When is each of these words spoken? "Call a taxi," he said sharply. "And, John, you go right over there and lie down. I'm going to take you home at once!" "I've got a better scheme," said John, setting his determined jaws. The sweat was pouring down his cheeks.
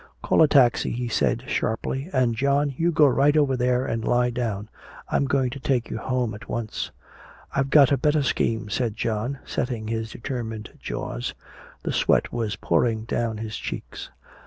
"Call 0.23 0.41
a 0.41 0.47
taxi," 0.47 0.89
he 0.89 1.07
said 1.07 1.43
sharply. 1.47 2.09
"And, 2.11 2.33
John, 2.35 2.73
you 2.75 2.91
go 2.91 3.05
right 3.05 3.37
over 3.37 3.55
there 3.55 3.85
and 3.85 4.03
lie 4.03 4.31
down. 4.31 4.67
I'm 5.09 5.25
going 5.25 5.51
to 5.51 5.59
take 5.59 5.91
you 5.91 5.99
home 5.99 6.33
at 6.33 6.49
once!" 6.49 6.89
"I've 7.55 7.69
got 7.69 7.91
a 7.91 7.97
better 7.99 8.23
scheme," 8.23 8.67
said 8.71 8.95
John, 8.97 9.37
setting 9.45 9.89
his 9.89 10.09
determined 10.11 10.71
jaws. 10.81 11.35
The 11.83 11.93
sweat 11.93 12.33
was 12.33 12.55
pouring 12.55 13.03
down 13.03 13.37
his 13.37 13.55
cheeks. 13.55 14.09